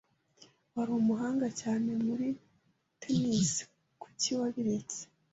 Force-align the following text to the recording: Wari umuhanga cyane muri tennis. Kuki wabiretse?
Wari 0.73 0.91
umuhanga 1.01 1.47
cyane 1.61 1.89
muri 2.05 2.27
tennis. 3.01 3.51
Kuki 4.01 4.29
wabiretse? 4.39 4.99